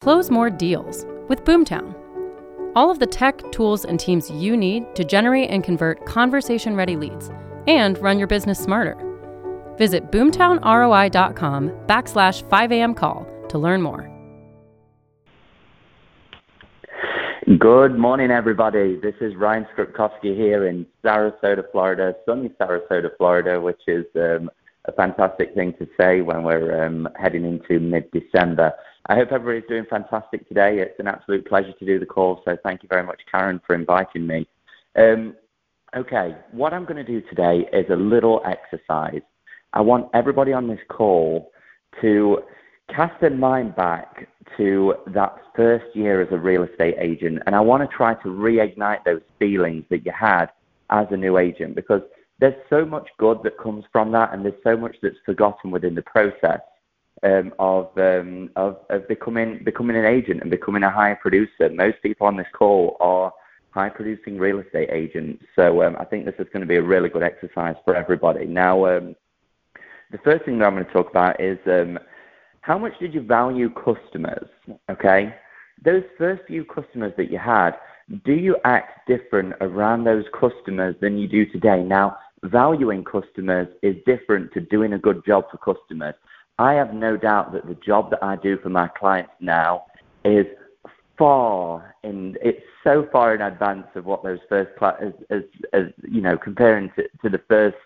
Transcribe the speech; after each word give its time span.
Close 0.00 0.30
more 0.30 0.48
deals 0.48 1.04
with 1.28 1.44
Boomtown. 1.44 1.94
All 2.74 2.90
of 2.90 3.00
the 3.00 3.06
tech, 3.06 3.52
tools, 3.52 3.84
and 3.84 4.00
teams 4.00 4.30
you 4.30 4.56
need 4.56 4.94
to 4.94 5.04
generate 5.04 5.50
and 5.50 5.62
convert 5.62 6.06
conversation 6.06 6.74
ready 6.74 6.96
leads 6.96 7.28
and 7.66 7.98
run 7.98 8.18
your 8.18 8.26
business 8.26 8.58
smarter. 8.58 8.96
Visit 9.76 10.10
boomtownroi.com 10.10 11.68
backslash 11.86 12.42
5am 12.44 12.96
call 12.96 13.26
to 13.50 13.58
learn 13.58 13.82
more. 13.82 14.08
Good 17.58 17.98
morning, 17.98 18.30
everybody. 18.30 18.98
This 19.02 19.16
is 19.20 19.36
Ryan 19.36 19.66
Skripkowski 19.76 20.34
here 20.34 20.66
in 20.66 20.86
Sarasota, 21.04 21.70
Florida, 21.72 22.14
sunny 22.24 22.48
Sarasota, 22.58 23.10
Florida, 23.18 23.60
which 23.60 23.82
is 23.86 24.06
um, 24.16 24.48
a 24.86 24.92
fantastic 24.92 25.52
thing 25.54 25.74
to 25.74 25.86
say 26.00 26.22
when 26.22 26.42
we're 26.42 26.86
um, 26.86 27.06
heading 27.20 27.44
into 27.44 27.80
mid-December. 27.80 28.72
I 29.06 29.14
hope 29.14 29.32
everybody's 29.32 29.68
doing 29.68 29.86
fantastic 29.88 30.46
today. 30.48 30.78
It's 30.78 30.98
an 31.00 31.08
absolute 31.08 31.46
pleasure 31.46 31.72
to 31.72 31.86
do 31.86 31.98
the 31.98 32.06
call, 32.06 32.42
so 32.44 32.56
thank 32.62 32.82
you 32.82 32.88
very 32.88 33.02
much, 33.02 33.20
Karen, 33.30 33.60
for 33.66 33.74
inviting 33.74 34.26
me. 34.26 34.46
Um, 34.96 35.34
okay, 35.96 36.36
what 36.52 36.72
I'm 36.72 36.84
going 36.84 37.04
to 37.04 37.04
do 37.04 37.20
today 37.28 37.68
is 37.72 37.86
a 37.90 37.96
little 37.96 38.42
exercise. 38.44 39.22
I 39.72 39.80
want 39.80 40.08
everybody 40.14 40.52
on 40.52 40.68
this 40.68 40.80
call 40.88 41.50
to 42.00 42.40
cast 42.94 43.20
their 43.20 43.30
mind 43.30 43.74
back 43.76 44.28
to 44.56 44.94
that 45.08 45.36
first 45.56 45.86
year 45.94 46.20
as 46.20 46.28
a 46.32 46.38
real 46.38 46.64
estate 46.64 46.96
agent, 46.98 47.42
and 47.46 47.54
I 47.54 47.60
want 47.60 47.88
to 47.88 47.96
try 47.96 48.14
to 48.14 48.28
reignite 48.28 49.04
those 49.04 49.22
feelings 49.38 49.84
that 49.90 50.04
you 50.04 50.12
had 50.12 50.46
as 50.90 51.06
a 51.10 51.16
new 51.16 51.38
agent 51.38 51.74
because– 51.74 52.02
there's 52.40 52.54
so 52.70 52.84
much 52.84 53.08
good 53.18 53.38
that 53.44 53.58
comes 53.58 53.84
from 53.92 54.12
that, 54.12 54.32
and 54.32 54.44
there's 54.44 54.54
so 54.64 54.76
much 54.76 54.96
that's 55.02 55.16
forgotten 55.24 55.70
within 55.70 55.94
the 55.94 56.02
process 56.02 56.60
um, 57.22 57.52
of, 57.58 57.90
um, 57.98 58.50
of 58.56 58.78
of 58.88 59.06
becoming 59.08 59.62
becoming 59.64 59.96
an 59.96 60.04
agent 60.04 60.40
and 60.40 60.50
becoming 60.50 60.82
a 60.82 60.90
high 60.90 61.14
producer. 61.14 61.68
Most 61.70 62.02
people 62.02 62.26
on 62.26 62.36
this 62.36 62.46
call 62.52 62.96
are 63.00 63.32
high 63.70 63.90
producing 63.90 64.38
real 64.38 64.58
estate 64.58 64.90
agents, 64.90 65.44
so 65.54 65.82
um, 65.82 65.96
I 65.98 66.04
think 66.04 66.24
this 66.24 66.34
is 66.38 66.46
going 66.52 66.62
to 66.62 66.66
be 66.66 66.76
a 66.76 66.82
really 66.82 67.08
good 67.08 67.22
exercise 67.22 67.76
for 67.84 67.94
everybody. 67.94 68.46
Now, 68.46 68.86
um, 68.86 69.14
the 70.10 70.18
first 70.18 70.44
thing 70.44 70.58
that 70.58 70.66
I'm 70.66 70.74
going 70.74 70.86
to 70.86 70.92
talk 70.92 71.10
about 71.10 71.40
is 71.40 71.58
um, 71.66 71.98
how 72.62 72.78
much 72.78 72.98
did 72.98 73.14
you 73.14 73.20
value 73.20 73.70
customers? 73.70 74.48
Okay, 74.90 75.34
those 75.84 76.02
first 76.18 76.42
few 76.46 76.64
customers 76.64 77.12
that 77.16 77.30
you 77.30 77.38
had, 77.38 77.72
do 78.24 78.32
you 78.32 78.56
act 78.64 79.06
different 79.06 79.54
around 79.60 80.04
those 80.04 80.24
customers 80.38 80.96
than 81.00 81.16
you 81.16 81.28
do 81.28 81.46
today? 81.46 81.82
Now, 81.82 82.18
valuing 82.42 83.04
customers 83.04 83.68
is 83.82 83.96
different 84.06 84.52
to 84.52 84.60
doing 84.60 84.94
a 84.94 84.98
good 84.98 85.24
job 85.26 85.44
for 85.50 85.58
customers. 85.58 86.14
I 86.60 86.74
have 86.74 86.92
no 86.92 87.16
doubt 87.16 87.54
that 87.54 87.66
the 87.66 87.74
job 87.74 88.10
that 88.10 88.22
I 88.22 88.36
do 88.36 88.58
for 88.58 88.68
my 88.68 88.86
clients 88.86 89.32
now 89.40 89.86
is 90.26 90.44
far 91.16 91.96
in 92.02 92.36
it's 92.42 92.60
so 92.84 93.08
far 93.10 93.34
in 93.34 93.40
advance 93.40 93.86
of 93.94 94.04
what 94.04 94.22
those 94.22 94.40
first 94.46 94.70
as, 94.82 95.14
as, 95.30 95.42
as 95.72 95.84
you 96.06 96.20
know 96.20 96.36
comparing 96.36 96.90
to, 96.96 97.08
to 97.22 97.30
the 97.30 97.40
first 97.48 97.78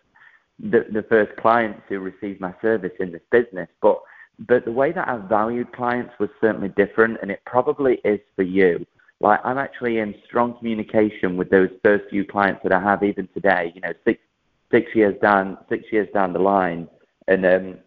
the, 0.59 0.87
the 0.93 1.05
first 1.09 1.37
clients 1.37 1.83
who 1.89 2.01
received 2.01 2.41
my 2.41 2.53
service 2.61 2.91
in 2.99 3.13
this 3.13 3.23
business. 3.31 3.69
But 3.81 4.01
but 4.41 4.65
the 4.65 4.73
way 4.73 4.91
that 4.91 5.07
I 5.07 5.19
valued 5.19 5.73
clients 5.73 6.13
was 6.19 6.31
certainly 6.41 6.71
different 6.71 7.19
and 7.23 7.31
it 7.31 7.43
probably 7.47 8.01
is 8.05 8.19
for 8.35 8.43
you. 8.43 8.85
Like 9.21 9.39
I'm 9.45 9.59
actually 9.59 9.99
in 9.99 10.17
strong 10.27 10.59
communication 10.59 11.37
with 11.37 11.49
those 11.49 11.71
first 11.85 12.11
few 12.11 12.25
clients 12.25 12.63
that 12.65 12.73
I 12.73 12.81
have 12.81 13.05
even 13.05 13.29
today 13.35 13.71
you 13.73 13.83
know 13.83 13.93
six 14.05 14.19
six 14.73 14.93
years 14.97 15.15
down 15.23 15.59
six 15.69 15.85
years 15.93 16.09
down 16.13 16.33
the 16.33 16.41
line, 16.41 16.89
and 17.29 17.47
um, 17.47 17.79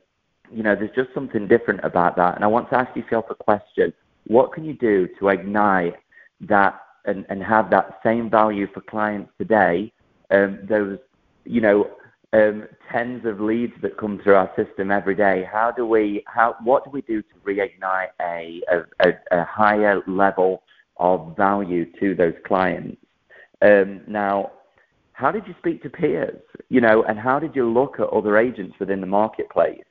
you 0.51 0.63
know 0.63 0.75
there's 0.75 0.95
just 0.95 1.13
something 1.13 1.47
different 1.47 1.81
about 1.83 2.15
that. 2.17 2.35
And 2.35 2.43
I 2.43 2.47
want 2.47 2.69
to 2.69 2.77
ask 2.77 2.95
yourself 2.95 3.25
a 3.29 3.35
question: 3.35 3.93
What 4.27 4.53
can 4.53 4.65
you 4.65 4.73
do 4.73 5.07
to 5.19 5.29
ignite 5.29 5.95
that 6.41 6.79
and, 7.05 7.25
and 7.29 7.41
have 7.43 7.69
that 7.71 7.99
same 8.03 8.29
value 8.29 8.67
for 8.73 8.81
clients 8.81 9.31
today? 9.37 9.91
Um, 10.31 10.59
those 10.67 10.99
you 11.45 11.61
know 11.61 11.89
um, 12.33 12.67
tens 12.91 13.25
of 13.25 13.39
leads 13.39 13.73
that 13.81 13.97
come 13.97 14.19
through 14.23 14.35
our 14.35 14.51
system 14.55 14.91
every 14.91 15.15
day. 15.15 15.47
How 15.51 15.71
do 15.71 15.85
we 15.85 16.23
how 16.27 16.55
what 16.63 16.83
do 16.83 16.89
we 16.91 17.01
do 17.01 17.21
to 17.21 17.33
reignite 17.45 18.09
a 18.21 18.61
a, 18.99 19.13
a 19.31 19.43
higher 19.45 20.01
level 20.07 20.63
of 20.97 21.35
value 21.37 21.85
to 21.99 22.15
those 22.15 22.35
clients? 22.45 22.97
Um, 23.61 24.01
now, 24.07 24.51
how 25.13 25.31
did 25.31 25.47
you 25.47 25.55
speak 25.59 25.81
to 25.83 25.89
peers? 25.89 26.41
You 26.69 26.81
know, 26.81 27.03
and 27.03 27.17
how 27.17 27.39
did 27.39 27.55
you 27.55 27.71
look 27.71 27.99
at 27.99 28.07
other 28.09 28.37
agents 28.37 28.75
within 28.79 29.01
the 29.01 29.07
marketplace? 29.07 29.81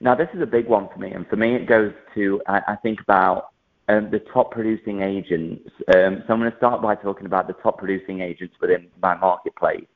Now, 0.00 0.14
this 0.14 0.28
is 0.34 0.42
a 0.42 0.46
big 0.46 0.66
one 0.66 0.88
for 0.92 0.98
me, 0.98 1.12
and 1.12 1.26
for 1.26 1.36
me, 1.36 1.54
it 1.54 1.66
goes 1.66 1.92
to 2.14 2.42
I, 2.46 2.60
I 2.68 2.76
think 2.76 3.00
about 3.00 3.50
um, 3.88 4.10
the 4.10 4.18
top 4.18 4.50
producing 4.50 5.02
agents. 5.02 5.70
Um, 5.94 6.22
so 6.26 6.34
I'm 6.34 6.40
going 6.40 6.50
to 6.50 6.56
start 6.58 6.82
by 6.82 6.96
talking 6.96 7.26
about 7.26 7.46
the 7.46 7.54
top 7.54 7.78
producing 7.78 8.20
agents 8.20 8.54
within 8.60 8.88
my 9.02 9.16
marketplace. 9.16 9.86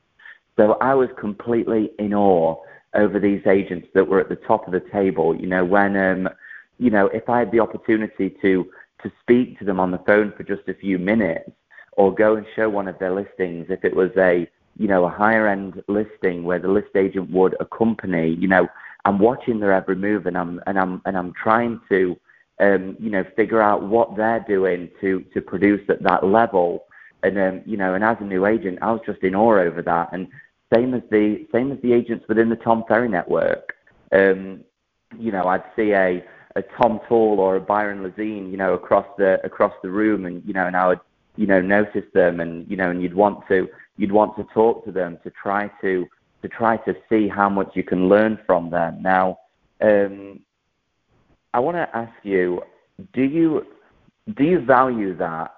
So 0.56 0.77
I 0.81 0.94
was 0.94 1.09
completely 1.19 1.91
in 1.99 2.15
awe 2.15 2.56
over 2.94 3.19
these 3.19 3.47
agents 3.47 3.89
that 3.94 4.06
were 4.06 4.21
at 4.21 4.28
the 4.28 4.37
top 4.37 4.66
of 4.66 4.72
the 4.72 4.81
table. 4.93 5.34
You 5.34 5.47
know, 5.47 5.65
when 5.65 5.97
um, 5.97 6.28
you 6.78 6.91
know, 6.91 7.06
if 7.09 7.28
I 7.28 7.41
had 7.41 7.53
the 7.53 7.60
opportunity 7.60 8.31
to 8.43 8.71
to 9.03 9.12
speak 9.21 9.59
to 9.59 9.65
them 9.65 9.81
on 9.81 9.91
the 9.91 9.99
phone 10.06 10.33
for 10.37 10.43
just 10.43 10.69
a 10.69 10.75
few 10.75 10.99
minutes, 10.99 11.50
or 11.93 12.15
go 12.15 12.37
and 12.37 12.47
show 12.55 12.69
one 12.69 12.89
of 12.89 12.99
their 12.99 13.12
listings 13.12 13.66
if 13.69 13.84
it 13.84 13.94
was 13.94 14.10
a 14.16 14.49
you 14.78 14.89
know 14.89 15.05
a 15.05 15.10
higher 15.10 15.47
end 15.49 15.83
listing 15.89 16.44
where 16.44 16.59
the 16.59 16.69
list 16.69 16.94
agent 16.97 17.31
would 17.31 17.55
accompany 17.60 18.34
you 18.34 18.49
know 18.49 18.66
i'm 19.05 19.19
watching 19.19 19.61
their 19.61 19.72
every 19.72 19.97
move 19.97 20.27
and 20.27 20.37
i'm 20.37 20.61
and 20.66 20.78
i'm 20.78 21.00
and 21.05 21.16
i'm 21.16 21.33
trying 21.33 21.81
to 21.88 22.16
um 22.61 22.97
you 22.99 23.11
know 23.11 23.25
figure 23.37 23.61
out 23.61 23.83
what 23.83 24.16
they're 24.16 24.44
doing 24.49 24.91
to 25.00 25.25
to 25.34 25.41
produce 25.41 25.83
at 25.88 26.03
that 26.03 26.25
level. 26.25 26.84
And 27.22 27.39
um 27.39 27.62
you 27.66 27.77
know 27.77 27.94
and 27.94 28.05
as 28.05 28.16
a 28.21 28.25
new 28.25 28.47
agent 28.47 28.78
i 28.83 28.91
was 28.91 29.00
just 29.05 29.22
in 29.22 29.34
awe 29.34 29.59
over 29.59 29.83
that. 29.83 30.10
And 30.12 30.28
same 30.75 30.94
as 30.94 31.03
the 31.10 31.47
same 31.53 31.72
as 31.72 31.78
the 31.83 31.93
agents 31.93 32.25
within 32.28 32.49
the 32.49 32.56
tom 32.56 32.84
ferry 32.89 33.09
network. 33.09 33.75
Um 34.12 34.65
you 35.19 35.33
know 35.33 35.47
i'd 35.49 35.65
see 35.77 35.93
a 35.93 36.25
a 36.56 36.62
Tom 36.62 36.99
Toole 37.09 37.39
or 37.39 37.55
a 37.55 37.60
Byron 37.60 38.00
Lazine, 38.00 38.50
you 38.50 38.56
know, 38.56 38.75
across 38.75 39.06
the 39.16 39.39
across 39.44 39.72
the 39.84 39.89
room, 39.89 40.27
and 40.27 40.43
you 40.44 40.53
know, 40.53 40.66
and 40.66 40.77
I 40.77 40.89
would 40.89 40.99
you 41.37 41.47
know 41.47 41.60
notice 41.60 42.05
them 42.12 42.41
and 42.41 42.69
you 42.71 42.77
know 42.77 42.91
and 42.91 43.03
you'd 43.03 43.15
want 43.15 43.47
to 43.49 43.69
you'd 43.97 44.12
want 44.12 44.37
to 44.37 44.44
talk 44.53 44.84
to 44.84 44.93
them 44.93 45.19
to 45.25 45.31
try 45.31 45.71
to 45.81 46.06
to 46.43 46.49
try 46.49 46.77
to 46.78 46.95
see 47.09 47.28
how 47.28 47.49
much 47.49 47.71
you 47.75 47.83
can 47.83 48.09
learn 48.09 48.39
from 48.47 48.71
them 48.71 49.01
now 49.03 49.39
um, 49.83 50.41
i 51.55 51.59
want 51.59 51.77
to 51.77 51.97
ask 51.97 52.12
you 52.23 52.62
do 53.12 53.23
you 53.23 53.67
do 54.37 54.45
you 54.45 54.61
value 54.61 55.17
that 55.17 55.53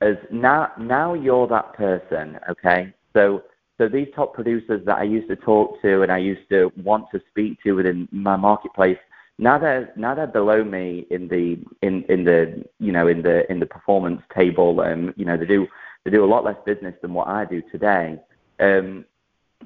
as 0.00 0.16
now 0.30 0.70
now 0.78 1.14
you're 1.14 1.46
that 1.46 1.72
person 1.74 2.38
okay 2.48 2.92
so 3.12 3.42
so 3.78 3.88
these 3.88 4.08
top 4.14 4.34
producers 4.34 4.82
that 4.84 4.98
i 4.98 5.02
used 5.02 5.28
to 5.28 5.36
talk 5.36 5.80
to 5.82 6.02
and 6.02 6.12
i 6.12 6.18
used 6.18 6.48
to 6.48 6.70
want 6.82 7.04
to 7.10 7.20
speak 7.30 7.60
to 7.62 7.72
within 7.72 8.08
my 8.12 8.36
marketplace 8.36 8.98
now 9.38 9.58
they're 9.58 9.92
now 9.96 10.14
they're 10.14 10.26
below 10.26 10.62
me 10.62 11.06
in 11.10 11.28
the 11.28 11.58
in 11.86 12.04
in 12.08 12.24
the 12.24 12.64
you 12.78 12.92
know 12.92 13.08
in 13.08 13.22
the 13.22 13.50
in 13.50 13.60
the 13.60 13.66
performance 13.66 14.22
table. 14.34 14.80
Um, 14.80 15.12
you 15.16 15.24
know 15.24 15.36
they 15.36 15.46
do 15.46 15.66
they 16.04 16.10
do 16.10 16.24
a 16.24 16.26
lot 16.26 16.44
less 16.44 16.56
business 16.64 16.94
than 17.02 17.14
what 17.14 17.28
I 17.28 17.44
do 17.44 17.62
today. 17.72 18.20
Um, 18.60 19.04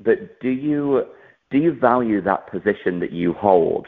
but 0.05 0.41
do 0.41 0.49
you 0.49 1.05
do 1.51 1.59
you 1.59 1.73
value 1.73 2.21
that 2.23 2.51
position 2.51 3.01
that 3.01 3.13
you 3.13 3.33
hold? 3.33 3.87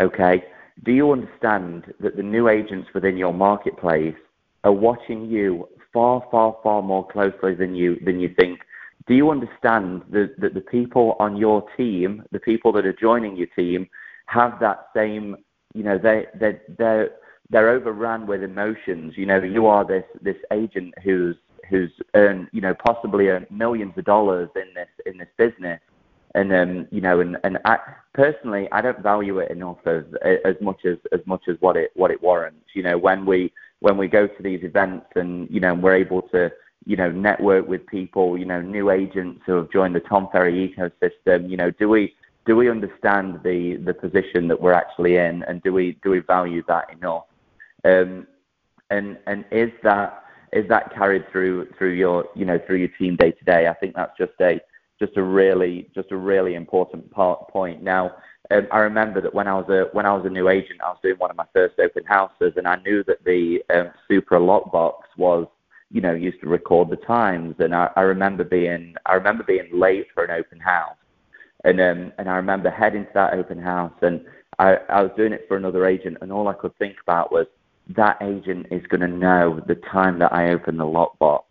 Okay. 0.00 0.44
Do 0.84 0.92
you 0.92 1.10
understand 1.10 1.92
that 2.00 2.16
the 2.16 2.22
new 2.22 2.48
agents 2.48 2.88
within 2.94 3.16
your 3.16 3.34
marketplace 3.34 4.14
are 4.64 4.72
watching 4.72 5.26
you 5.26 5.68
far, 5.92 6.22
far, 6.30 6.56
far 6.62 6.82
more 6.82 7.06
closely 7.08 7.54
than 7.54 7.74
you 7.74 7.98
than 8.04 8.20
you 8.20 8.34
think? 8.38 8.60
Do 9.06 9.14
you 9.14 9.30
understand 9.30 10.02
that, 10.10 10.34
that 10.38 10.54
the 10.54 10.60
people 10.60 11.16
on 11.18 11.36
your 11.36 11.64
team, 11.76 12.22
the 12.30 12.38
people 12.38 12.72
that 12.72 12.86
are 12.86 12.92
joining 12.92 13.36
your 13.36 13.46
team, 13.56 13.88
have 14.26 14.60
that 14.60 14.88
same, 14.94 15.36
you 15.74 15.82
know, 15.82 15.98
they 15.98 16.26
they 16.38 16.60
they're 16.78 17.10
they're 17.50 17.70
overrun 17.70 18.26
with 18.26 18.42
emotions. 18.42 19.14
You 19.16 19.26
know, 19.26 19.42
you 19.42 19.66
are 19.66 19.84
this 19.84 20.04
this 20.20 20.36
agent 20.52 20.94
who's 21.02 21.36
who's 21.68 21.90
earned, 22.14 22.48
you 22.52 22.60
know, 22.60 22.74
possibly 22.74 23.28
earned 23.28 23.46
millions 23.50 23.92
of 23.96 24.04
dollars 24.04 24.48
in 24.56 24.72
this 24.74 24.88
in 25.08 25.18
this 25.18 25.28
business, 25.36 25.80
and 26.34 26.52
um, 26.52 26.86
you 26.90 27.00
know, 27.00 27.20
and 27.20 27.36
and 27.44 27.58
I 27.64 27.78
personally, 28.14 28.68
I 28.72 28.80
don't 28.80 29.02
value 29.02 29.38
it 29.38 29.50
enough 29.50 29.78
as 29.86 30.04
as 30.44 30.54
much 30.60 30.84
as 30.84 30.98
as 31.12 31.20
much 31.26 31.42
as 31.48 31.56
what 31.60 31.76
it 31.76 31.90
what 31.94 32.10
it 32.10 32.22
warrants. 32.22 32.66
You 32.74 32.82
know, 32.82 32.98
when 32.98 33.26
we 33.26 33.52
when 33.80 33.96
we 33.96 34.08
go 34.08 34.26
to 34.26 34.42
these 34.42 34.62
events 34.62 35.06
and 35.14 35.48
you 35.50 35.60
know 35.60 35.74
we're 35.74 35.94
able 35.94 36.22
to 36.22 36.50
you 36.86 36.96
know 36.96 37.10
network 37.10 37.66
with 37.66 37.86
people, 37.86 38.38
you 38.38 38.44
know, 38.44 38.60
new 38.60 38.90
agents 38.90 39.42
who 39.46 39.54
have 39.54 39.70
joined 39.70 39.94
the 39.94 40.00
Tom 40.00 40.28
Ferry 40.30 40.74
ecosystem. 40.76 41.48
You 41.48 41.56
know, 41.56 41.70
do 41.70 41.88
we 41.88 42.14
do 42.46 42.56
we 42.56 42.70
understand 42.70 43.40
the 43.44 43.76
the 43.76 43.94
position 43.94 44.48
that 44.48 44.60
we're 44.60 44.72
actually 44.72 45.16
in, 45.16 45.42
and 45.44 45.62
do 45.62 45.72
we 45.72 45.98
do 46.02 46.10
we 46.10 46.20
value 46.20 46.62
that 46.68 46.90
enough? 46.92 47.24
Um, 47.84 48.26
and 48.90 49.18
and 49.26 49.44
is 49.50 49.70
that 49.82 50.24
is 50.52 50.66
that 50.68 50.94
carried 50.94 51.30
through 51.30 51.68
through 51.76 51.92
your 51.92 52.26
you 52.34 52.44
know 52.44 52.58
through 52.66 52.76
your 52.76 52.88
team 52.98 53.16
day 53.16 53.32
to 53.32 53.44
day? 53.44 53.68
I 53.68 53.74
think 53.74 53.94
that's 53.94 54.16
just 54.16 54.32
a 54.40 54.60
just 54.98 55.16
a 55.16 55.22
really 55.22 55.90
just 55.94 56.10
a 56.10 56.16
really 56.16 56.54
important 56.54 57.10
part 57.10 57.48
point. 57.48 57.82
Now, 57.82 58.16
um, 58.50 58.66
I 58.72 58.78
remember 58.78 59.20
that 59.20 59.34
when 59.34 59.46
I 59.46 59.54
was 59.54 59.68
a 59.68 59.94
when 59.94 60.06
I 60.06 60.14
was 60.14 60.24
a 60.26 60.30
new 60.30 60.48
agent, 60.48 60.80
I 60.82 60.88
was 60.88 60.98
doing 61.02 61.16
one 61.18 61.30
of 61.30 61.36
my 61.36 61.46
first 61.52 61.78
open 61.78 62.04
houses, 62.04 62.54
and 62.56 62.66
I 62.66 62.76
knew 62.76 63.04
that 63.04 63.24
the 63.24 63.62
um, 63.70 63.90
lockbox 64.10 65.00
was, 65.16 65.46
you 65.90 66.00
know, 66.00 66.14
used 66.14 66.40
to 66.40 66.48
record 66.48 66.90
the 66.90 66.96
times, 66.96 67.56
and 67.58 67.74
I, 67.74 67.90
I 67.96 68.02
remember 68.02 68.44
being 68.44 68.94
I 69.06 69.14
remember 69.14 69.44
being 69.44 69.68
late 69.72 70.06
for 70.14 70.24
an 70.24 70.30
open 70.30 70.60
house, 70.60 70.96
and 71.64 71.80
um, 71.80 72.12
and 72.18 72.28
I 72.28 72.36
remember 72.36 72.70
heading 72.70 73.04
to 73.04 73.10
that 73.14 73.34
open 73.34 73.60
house, 73.60 73.94
and 74.02 74.24
I, 74.58 74.76
I 74.88 75.02
was 75.02 75.12
doing 75.16 75.32
it 75.32 75.44
for 75.46 75.56
another 75.56 75.86
agent, 75.86 76.18
and 76.20 76.32
all 76.32 76.48
I 76.48 76.54
could 76.54 76.76
think 76.78 76.96
about 77.02 77.30
was 77.30 77.46
that 77.96 78.18
agent 78.20 78.66
is 78.70 78.84
going 78.88 79.00
to 79.00 79.08
know 79.08 79.60
the 79.66 79.76
time 79.76 80.18
that 80.18 80.32
I 80.32 80.50
open 80.50 80.76
the 80.76 80.84
lockbox 80.84 81.44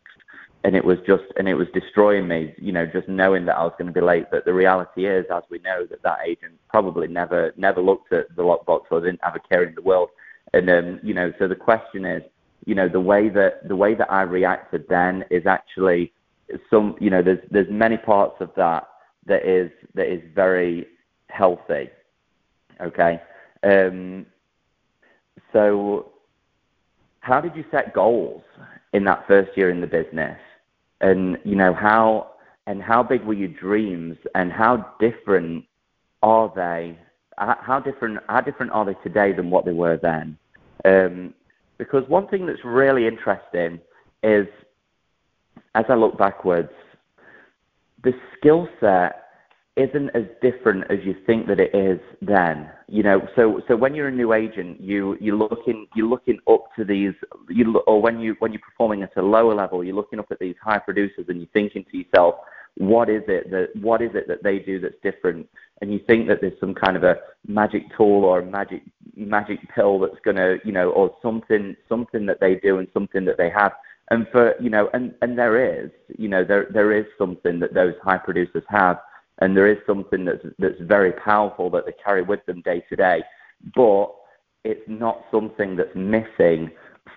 and 0.67 0.75
it 0.75 0.83
was 0.83 0.97
just 1.07 1.23
and 1.37 1.47
it 1.47 1.53
was 1.53 1.69
destroying 1.73 2.27
me 2.27 2.53
you 2.57 2.73
know 2.73 2.85
just 2.85 3.07
knowing 3.07 3.45
that 3.45 3.55
I 3.55 3.63
was 3.63 3.71
going 3.77 3.87
to 3.87 3.93
be 3.93 4.01
late. 4.01 4.25
But 4.29 4.43
the 4.43 4.53
reality 4.53 5.07
is 5.07 5.25
as 5.33 5.43
we 5.49 5.59
know 5.59 5.85
that 5.89 6.03
that 6.03 6.19
agent 6.27 6.55
probably 6.67 7.07
never 7.07 7.53
never 7.55 7.81
looked 7.81 8.11
at 8.11 8.35
the 8.35 8.43
lockbox 8.43 8.81
or 8.91 8.99
didn't 8.99 9.23
have 9.23 9.37
a 9.37 9.39
care 9.39 9.63
in 9.63 9.73
the 9.75 9.81
world. 9.81 10.09
And 10.53 10.69
um 10.69 10.99
you 11.01 11.13
know 11.13 11.31
so 11.39 11.47
the 11.47 11.55
question 11.55 12.03
is 12.03 12.21
you 12.65 12.75
know 12.75 12.89
the 12.89 12.99
way 12.99 13.29
that 13.29 13.65
the 13.65 13.77
way 13.77 13.95
that 13.95 14.11
I 14.11 14.23
reacted 14.23 14.83
then 14.89 15.23
is 15.31 15.45
actually 15.45 16.11
some 16.69 16.97
you 16.99 17.09
know 17.09 17.21
there's 17.23 17.39
there's 17.49 17.71
many 17.71 17.95
parts 17.95 18.35
of 18.41 18.51
that 18.57 18.89
that 19.25 19.45
is 19.45 19.71
that 19.95 20.11
is 20.11 20.21
very 20.35 20.85
healthy 21.29 21.89
okay? 22.81 23.21
Um 23.63 24.25
so 25.53 26.11
how 27.21 27.39
did 27.39 27.55
you 27.55 27.63
set 27.71 27.93
goals 27.93 28.43
in 28.91 29.05
that 29.05 29.25
first 29.27 29.55
year 29.55 29.69
in 29.69 29.79
the 29.79 29.87
business? 29.87 30.37
And 31.01 31.38
you 31.44 31.55
know 31.55 31.73
how 31.73 32.31
and 32.65 32.81
how 32.81 33.03
big 33.03 33.23
were 33.23 33.33
your 33.33 33.49
dreams 33.49 34.17
and 34.35 34.51
how 34.51 34.94
different 34.99 35.65
are 36.23 36.51
they? 36.55 36.97
How 37.38 37.79
different 37.79 38.19
how 38.27 38.41
different 38.41 38.71
are 38.71 38.85
they 38.85 38.95
today 39.03 39.31
than 39.31 39.49
what 39.51 39.65
they 39.65 39.73
were 39.73 39.97
then? 39.97 40.38
Um, 40.85 41.33
because 41.77 42.07
one 42.07 42.27
thing 42.27 42.47
that's 42.47 42.65
really 42.65 43.05
interesting 43.05 43.79
is, 44.23 44.47
as 45.75 45.85
I 45.88 45.94
look 45.94 46.17
backwards, 46.17 46.71
the 48.03 48.13
skill 48.38 48.67
set 48.79 49.26
isn't 49.77 50.09
as 50.15 50.24
different 50.41 50.83
as 50.89 51.00
you 51.03 51.15
think 51.25 51.47
that 51.47 51.59
it 51.59 51.74
is 51.75 52.00
then. 52.21 52.69
You 52.88 53.03
know, 53.03 53.27
so 53.35 53.62
so 53.68 53.75
when 53.75 53.94
you're 53.94 54.07
a 54.07 54.12
new 54.12 54.33
agent, 54.33 54.81
you 54.81 55.18
you're 55.19 55.35
looking 55.35 55.88
you're 55.95 56.07
looking 56.07 56.39
up 56.50 56.65
to 56.77 56.83
these, 56.83 57.13
you 57.50 57.77
or 57.88 58.01
when 58.01 58.19
you 58.19 58.35
when 58.39 58.51
you're 58.51 58.62
performing 58.62 59.03
at 59.03 59.15
a 59.18 59.21
lower 59.21 59.53
level, 59.53 59.83
you're 59.83 59.95
looking 59.95 60.19
up 60.19 60.27
at 60.31 60.39
these 60.39 60.56
high 60.62 60.79
producers 60.79 61.25
and 61.27 61.39
you're 61.39 61.50
thinking 61.53 61.85
to 61.91 61.97
yourself, 61.97 62.35
what 62.77 63.09
is 63.09 63.24
it 63.27 63.50
that 63.51 63.69
what 63.81 64.01
is 64.01 64.12
it 64.13 64.27
that 64.27 64.44
they 64.44 64.59
do 64.59 64.79
that's 64.79 64.95
different? 65.03 65.47
And 65.81 65.91
you 65.91 66.00
think 66.07 66.27
that 66.27 66.41
there's 66.41 66.59
some 66.59 66.74
kind 66.74 66.97
of 66.97 67.03
a 67.03 67.18
magic 67.47 67.83
tool 67.95 68.24
or 68.24 68.39
a 68.39 68.45
magic 68.45 68.83
magic 69.15 69.59
pill 69.74 70.00
that's 70.00 70.19
gonna 70.24 70.57
you 70.63 70.71
know 70.71 70.89
or 70.91 71.15
something 71.21 71.75
something 71.89 72.25
that 72.25 72.39
they 72.39 72.56
do 72.56 72.79
and 72.79 72.88
something 72.94 73.25
that 73.25 73.38
they 73.38 73.50
have. 73.50 73.74
And 74.09 74.27
for 74.31 74.53
you 74.62 74.69
know, 74.69 74.89
and 74.94 75.13
and 75.21 75.38
there 75.38 75.83
is 75.83 75.91
you 76.18 76.29
know 76.29 76.44
there 76.44 76.68
there 76.71 76.91
is 76.94 77.06
something 77.18 77.59
that 77.59 77.74
those 77.74 77.94
high 78.03 78.18
producers 78.18 78.63
have 78.69 78.97
and 79.39 79.56
there 79.56 79.68
is 79.68 79.78
something 79.86 80.25
that's 80.25 80.45
that's 80.60 80.80
very 80.81 81.12
powerful 81.12 81.69
that 81.72 81.86
they 81.86 81.94
carry 82.04 82.22
with 82.22 82.45
them 82.45 82.62
day 82.62 82.84
to 82.89 82.95
day, 82.95 83.24
but 83.75 84.07
it's 84.63 84.88
not 84.88 85.24
something 85.31 85.75
that's 85.75 85.95
missing 85.95 86.72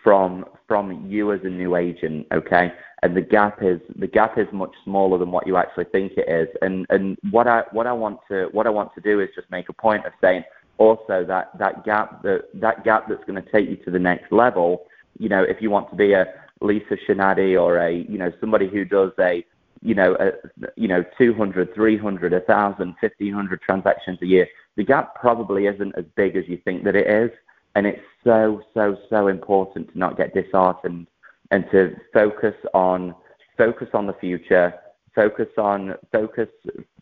from 0.04 0.44
from 0.68 1.06
you 1.08 1.32
as 1.32 1.40
a 1.42 1.48
new 1.48 1.76
agent, 1.76 2.26
okay? 2.32 2.72
And 3.02 3.16
the 3.16 3.22
gap 3.22 3.62
is 3.62 3.80
the 3.96 4.06
gap 4.06 4.38
is 4.38 4.46
much 4.52 4.74
smaller 4.84 5.18
than 5.18 5.30
what 5.30 5.46
you 5.46 5.56
actually 5.56 5.86
think 5.86 6.12
it 6.16 6.28
is. 6.28 6.48
And 6.62 6.86
and 6.90 7.18
what 7.30 7.46
I 7.46 7.62
what 7.72 7.86
I 7.86 7.92
want 7.92 8.20
to 8.28 8.48
what 8.52 8.66
I 8.66 8.70
want 8.70 8.94
to 8.94 9.00
do 9.00 9.20
is 9.20 9.28
just 9.34 9.50
make 9.50 9.68
a 9.68 9.72
point 9.72 10.06
of 10.06 10.12
saying 10.20 10.44
also 10.78 11.24
that 11.26 11.58
that 11.58 11.84
gap 11.84 12.22
that 12.22 12.44
that 12.54 12.84
gap 12.84 13.08
that's 13.08 13.24
going 13.24 13.42
to 13.42 13.50
take 13.50 13.68
you 13.68 13.76
to 13.84 13.90
the 13.90 13.98
next 13.98 14.30
level. 14.30 14.84
You 15.18 15.28
know, 15.28 15.42
if 15.42 15.60
you 15.60 15.70
want 15.70 15.90
to 15.90 15.96
be 15.96 16.12
a 16.12 16.26
Lisa 16.60 16.96
Shinadi 17.08 17.60
or 17.60 17.78
a 17.78 17.92
you 17.92 18.18
know 18.18 18.32
somebody 18.40 18.68
who 18.68 18.84
does 18.84 19.12
a 19.18 19.44
you 19.82 19.94
know, 19.94 20.14
uh, 20.16 20.32
you 20.76 20.88
know, 20.88 21.04
200, 21.16 21.74
300, 21.74 22.32
1,000, 22.32 22.86
1,500 23.00 23.62
transactions 23.62 24.18
a 24.22 24.26
year, 24.26 24.46
the 24.76 24.84
gap 24.84 25.14
probably 25.14 25.66
isn't 25.66 25.94
as 25.96 26.04
big 26.16 26.36
as 26.36 26.44
you 26.48 26.58
think 26.58 26.84
that 26.84 26.96
it 26.96 27.06
is. 27.06 27.30
And 27.74 27.86
it's 27.86 28.02
so, 28.24 28.62
so, 28.74 28.98
so 29.08 29.28
important 29.28 29.92
to 29.92 29.98
not 29.98 30.16
get 30.16 30.34
disheartened 30.34 31.06
and 31.50 31.64
to 31.70 31.96
focus 32.12 32.54
on 32.74 33.14
focus 33.56 33.88
on 33.94 34.06
the 34.06 34.14
future, 34.14 34.74
focus 35.14 35.48
on 35.58 35.94
focus 36.12 36.48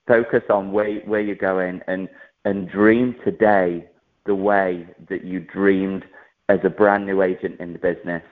focus 0.07 0.43
on 0.51 0.73
where 0.73 1.01
where 1.01 1.21
you're 1.21 1.37
going 1.37 1.81
and 1.87 2.09
and 2.45 2.69
dream 2.69 3.15
today 3.25 3.87
the 4.27 4.35
way 4.35 4.87
that 5.09 5.25
you 5.25 5.41
dreamed 5.41 6.05
as 6.49 6.61
a 6.65 6.71
brand 6.71 7.07
new 7.07 7.23
agent 7.23 7.61
in 7.61 7.73
the 7.73 7.79
business. 7.79 8.23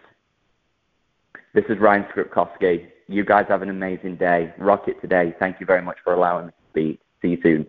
This 1.54 1.64
is 1.68 1.78
Ryan 1.78 2.04
Skripkowski. 2.04 2.88
You 3.08 3.24
guys 3.24 3.46
have 3.48 3.62
an 3.62 3.70
amazing 3.70 4.16
day. 4.16 4.52
Rock 4.58 4.88
it 4.88 5.00
today. 5.00 5.34
Thank 5.38 5.60
you 5.60 5.66
very 5.66 5.82
much 5.82 5.98
for 6.02 6.12
allowing 6.12 6.46
me 6.46 6.52
to 6.52 6.70
speak. 6.70 7.00
See 7.22 7.28
you 7.28 7.38
soon. 7.42 7.66